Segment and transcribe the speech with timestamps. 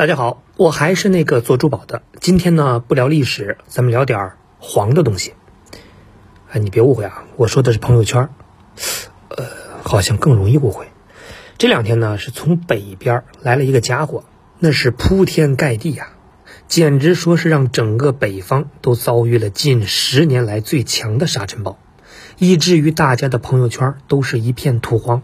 [0.00, 2.00] 大家好，我还是那个做珠宝的。
[2.20, 5.34] 今天呢，不聊历史，咱们聊点儿黄的东西。
[6.50, 8.30] 哎，你别误会啊，我说的是朋友圈，
[9.28, 9.44] 呃，
[9.82, 10.86] 好像更容易误会。
[11.58, 14.24] 这两天呢，是从北边来了一个家伙，
[14.58, 16.08] 那是铺天盖地呀，
[16.66, 21.78] 简直说是让整个北方都遭遇了近十年来最强的沙尘暴，
[22.38, 25.20] 以至于大家的朋友圈都是一片土黄。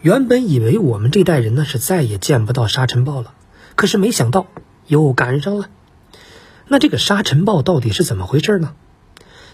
[0.00, 3.34] 原本以为我们这代人呢是再也见不到沙尘暴了。
[3.80, 4.46] 可是没想到
[4.88, 5.70] 又赶上了。
[6.68, 8.74] 那这个沙尘暴到底是怎么回事呢？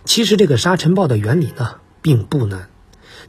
[0.04, 2.68] 其实这个沙尘暴的原理呢并不难。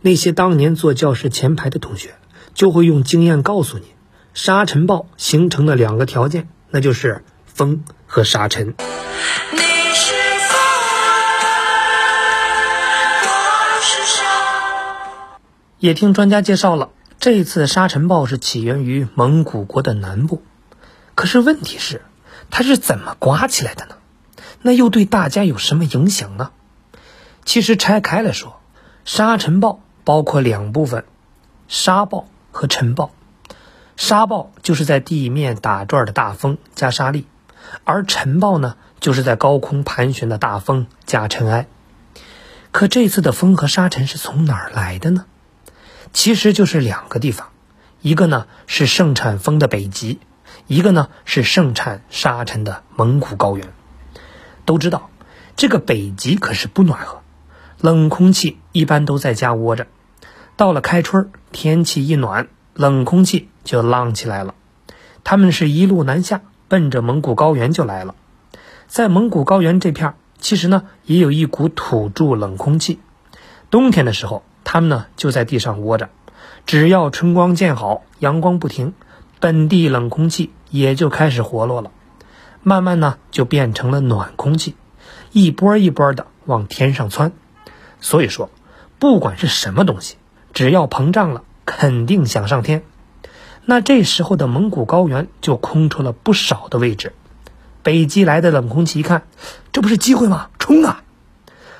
[0.01, 2.15] 那些当年坐教室前排的同学
[2.55, 3.85] 就会用经验告诉你，
[4.33, 8.73] 沙尘暴形成的两个条件，那就是风和沙尘。
[15.77, 20.41] 也听专家介绍了，这次沙尘暴是起源于蒙古国的南部。
[21.17, 22.03] 可是问题是，
[22.51, 23.95] 它是怎么刮起来的呢？
[24.61, 26.51] 那又对大家有什么影响呢？
[27.43, 28.59] 其实拆开来说，
[29.03, 31.05] 沙尘暴包括两部分：
[31.67, 33.09] 沙暴和尘暴。
[33.95, 37.25] 沙暴就是在地面打转的大风加沙粒，
[37.83, 41.65] 而尘暴呢，就是在高空盘旋的大风加尘埃。
[42.71, 45.25] 可这次的风和沙尘是从哪儿来的呢？
[46.13, 47.49] 其实就是两个地方，
[48.01, 50.19] 一个呢是盛产风的北极。
[50.67, 53.69] 一个呢是盛产沙尘的蒙古高原，
[54.65, 55.09] 都知道
[55.55, 57.21] 这个北极可是不暖和，
[57.79, 59.87] 冷空气一般都在家窝着。
[60.57, 64.55] 到了开春，天气一暖，冷空气就浪起来了。
[65.23, 68.15] 他们是一路南下，奔着蒙古高原就来了。
[68.87, 72.99] 在蒙古高原这片，其实呢也有一股土著冷空气。
[73.69, 76.09] 冬天的时候，他们呢就在地上窝着，
[76.65, 78.93] 只要春光渐好，阳光不停。
[79.39, 81.91] 本地冷空气也就开始活络了，
[82.63, 84.75] 慢慢呢就变成了暖空气，
[85.31, 87.31] 一波一波的往天上窜。
[87.99, 88.49] 所以说，
[88.99, 90.17] 不管是什么东西，
[90.53, 92.83] 只要膨胀了，肯定想上天。
[93.65, 97.13] 那这时候的蒙古高原就空出了不少的位置。
[97.83, 99.23] 北极来的冷空气一看，
[99.71, 100.49] 这不是机会吗？
[100.59, 101.03] 冲啊！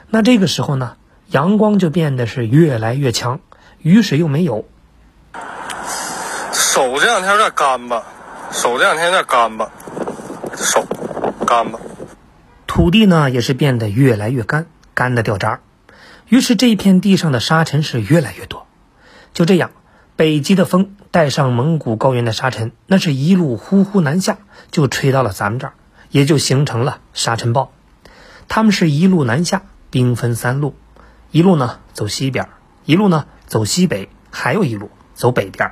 [0.09, 0.95] 那这个时候呢，
[1.27, 3.41] 阳光就变得是越来越强，
[3.79, 4.65] 雨水又没有。
[6.53, 8.03] 手这两天有点干巴，
[8.51, 9.69] 手这两天有点干巴，
[10.55, 10.85] 手
[11.45, 11.79] 干巴。
[12.65, 15.61] 土地呢也是变得越来越干，干的掉渣儿。
[16.27, 18.67] 于是这一片地上的沙尘是越来越多。
[19.33, 19.71] 就这样，
[20.15, 24.37] 北极的风带上蒙古高原的沙尘，那是一路呼呼南下，
[24.71, 25.73] 就吹到了咱们这儿，
[26.09, 27.71] 也就形成了沙尘暴。
[28.47, 30.75] 他们是一路南下，兵分三路，
[31.31, 32.49] 一路呢走西边，
[32.85, 35.71] 一路呢走西北，还有一路走北边。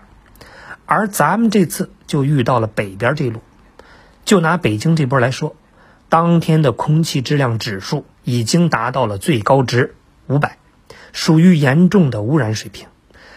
[0.85, 3.41] 而咱们这次就遇到了北边这路，
[4.23, 5.55] 就拿北京这波来说，
[6.09, 9.95] 当天的空气质量指数已经达到了最高值
[10.27, 10.57] 五百，
[11.11, 12.87] 属于严重的污染水平，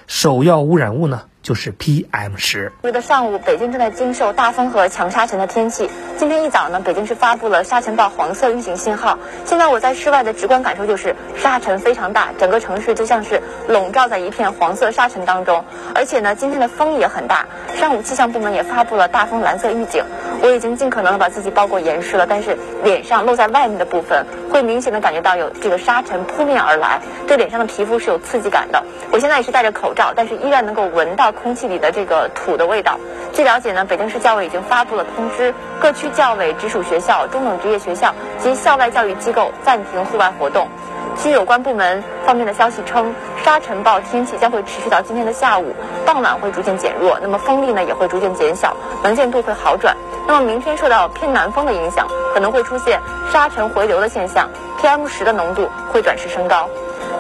[0.07, 1.28] 首要污染物呢。
[1.43, 2.73] 就是 PM 十。
[2.83, 5.89] 日的上午，北京正在经受大风和强沙尘的天气。
[6.17, 9.19] 今天一早呢，北京市发布了沙尘暴黄色预警信号。
[9.45, 15.65] 现在我在室外的直观感受就是沙尘非常大，整个城市就像是笼罩在一片黄色沙尘当中。
[15.95, 17.47] 而且呢，今天的风也很大。
[17.77, 20.05] 上午气象部门也发布了大风蓝色预警。
[20.43, 28.83] 我已经尽可能的把自己包裹严实了，但是脸上露在外面的部分会明显的感觉到有这个沙尘扑面而来，对脸上的皮肤是有刺激感的。
[29.13, 31.29] 我现在也是戴着口罩，但是依然能够闻到。
[31.39, 32.99] 空气里的这个土的味道。
[33.33, 40.67] 据了解呢，北京市教委已经发布了通知，各区教委、直属学校、中等职业学校及校外教育机构暂停户外活动。
[41.23, 45.75] 据有关部门方面的消息称，沙尘暴天气将会持续到今天的下午，
[46.07, 49.95] 傍晚会逐渐减弱，那么风力呢也会逐渐减小，能见度会好转。
[50.29, 53.01] 那么明天受到偏南风的影响，可能会出现
[53.33, 56.69] 沙尘回流的现象，PM 十的浓度会转时升高。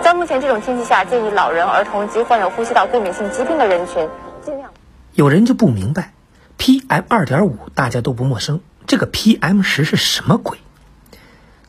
[0.04, 4.06] 在目前这种天气下，建议老人、儿童及患有呼吸道过敏性疾病的人群
[4.44, 4.70] 尽量。
[5.14, 6.12] 有人就不明白
[6.58, 10.58] ，PM 二点五大家都不陌生，这个 PM 十是什么鬼？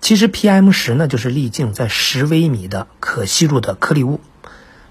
[0.01, 4.19] 其实 PM 十呢，就是粒径在十微米的可吸入的颗粒物。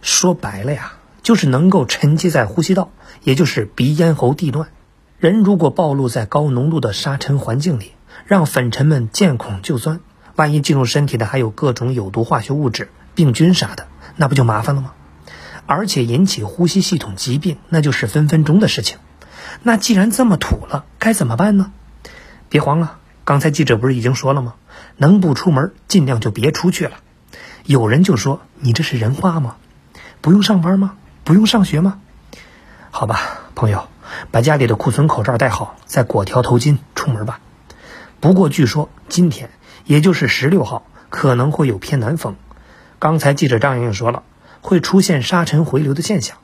[0.00, 2.90] 说白了呀，就是能够沉积在呼吸道，
[3.22, 4.70] 也就是鼻咽喉地段。
[5.18, 7.90] 人如果暴露在高浓度的沙尘环境里，
[8.24, 9.98] 让粉尘们见孔就钻，
[10.36, 12.88] 万一进入身体的还有各种有毒化学物质。
[13.16, 14.92] 病菌啥的，那不就麻烦了吗？
[15.66, 18.98] 而且引起呼吸系统疾病，那就是分分钟的事情。
[19.64, 21.72] 那既然这么土了，该怎么办呢？
[22.48, 23.00] 别慌啊！
[23.24, 24.54] 刚才记者不是已经说了吗？
[24.98, 26.92] 能不出门，尽量就别出去了。
[27.64, 29.56] 有人就说：“你这是人话吗？
[30.20, 30.94] 不用上班吗？
[31.24, 31.98] 不用上学吗？”
[32.92, 33.20] 好吧，
[33.56, 33.88] 朋友，
[34.30, 37.40] 把家里的库存口罩戴好，再裹条头巾出门吧。
[38.20, 39.50] 不过据说今天，
[39.84, 42.36] 也就是十六号，可能会有偏南风。
[42.98, 44.22] 刚才记者张莹莹说了，
[44.60, 46.36] 会出现沙尘回流的现象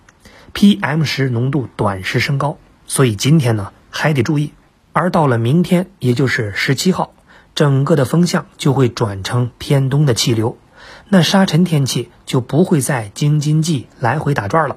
[0.53, 4.53] ，PM 十浓度短时升高，所以今天呢还得注意。
[4.93, 7.13] 而到了明天，也就是十七号，
[7.57, 10.57] 整个的风向就会转成偏东的气流，
[11.09, 14.77] 那沙尘天气就不会在京津冀来回打转了。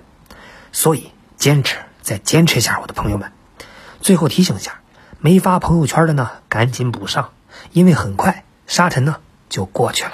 [0.72, 3.34] 所以坚持再坚持一下，我的朋友们。
[4.00, 4.80] 最后提醒一下，
[5.20, 7.32] 没发朋友圈的呢，赶紧补上，
[7.74, 9.18] 因为很快沙尘呢
[9.50, 10.12] 就过去了。